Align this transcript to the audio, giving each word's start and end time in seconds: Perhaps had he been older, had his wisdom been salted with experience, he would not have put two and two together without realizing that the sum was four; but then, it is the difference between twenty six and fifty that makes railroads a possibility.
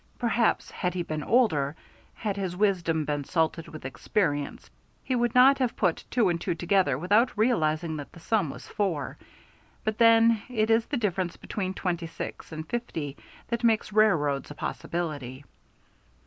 Perhaps 0.17 0.71
had 0.71 0.95
he 0.95 1.03
been 1.03 1.21
older, 1.21 1.75
had 2.15 2.35
his 2.35 2.57
wisdom 2.57 3.05
been 3.05 3.23
salted 3.23 3.67
with 3.67 3.85
experience, 3.85 4.67
he 5.03 5.15
would 5.15 5.35
not 5.35 5.59
have 5.59 5.75
put 5.75 6.03
two 6.09 6.27
and 6.27 6.41
two 6.41 6.55
together 6.55 6.97
without 6.97 7.37
realizing 7.37 7.95
that 7.97 8.11
the 8.11 8.19
sum 8.19 8.49
was 8.49 8.67
four; 8.67 9.19
but 9.83 9.99
then, 9.99 10.41
it 10.49 10.71
is 10.71 10.87
the 10.87 10.97
difference 10.97 11.37
between 11.37 11.75
twenty 11.75 12.07
six 12.07 12.51
and 12.51 12.67
fifty 12.67 13.15
that 13.49 13.63
makes 13.63 13.93
railroads 13.93 14.49
a 14.49 14.55
possibility. 14.55 15.45